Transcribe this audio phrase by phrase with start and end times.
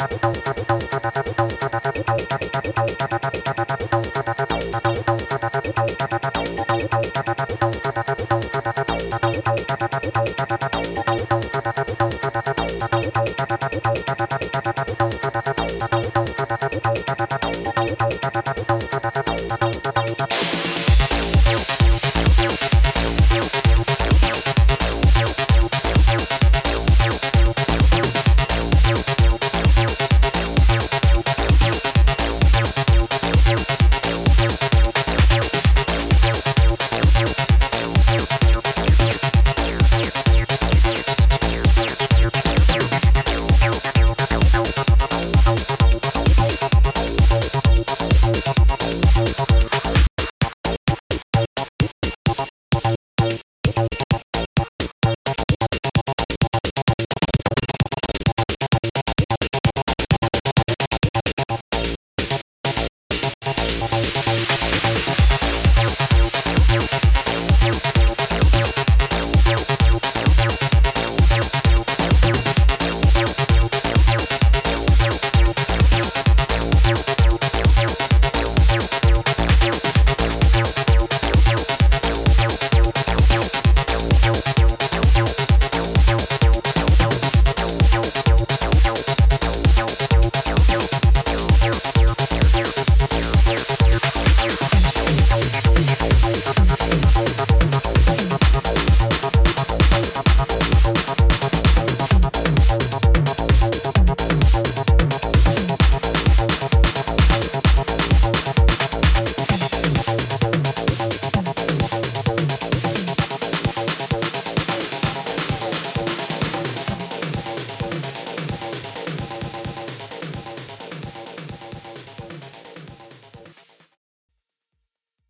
[0.00, 0.01] you.